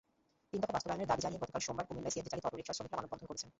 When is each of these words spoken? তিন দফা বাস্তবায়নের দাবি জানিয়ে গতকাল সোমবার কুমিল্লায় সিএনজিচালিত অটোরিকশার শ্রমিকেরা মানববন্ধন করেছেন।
তিন 0.49 0.59
দফা 0.63 0.71
বাস্তবায়নের 0.75 1.09
দাবি 1.11 1.21
জানিয়ে 1.25 1.41
গতকাল 1.43 1.61
সোমবার 1.67 1.85
কুমিল্লায় 1.87 2.13
সিএনজিচালিত 2.13 2.45
অটোরিকশার 2.47 2.75
শ্রমিকেরা 2.77 3.01
মানববন্ধন 3.01 3.27
করেছেন। 3.29 3.49